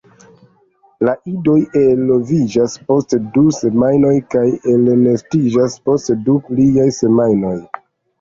[1.07, 7.53] La idoj eloviĝas post du semajnoj kaj elnestiĝas post du pliaj semajnoj.